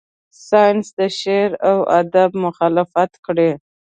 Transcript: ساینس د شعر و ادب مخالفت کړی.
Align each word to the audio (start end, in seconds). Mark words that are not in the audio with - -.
ساینس 0.47 0.85
د 0.97 0.99
شعر 1.19 1.49
و 1.69 1.75
ادب 2.01 2.29
مخالفت 2.45 3.11
کړی. 3.25 3.51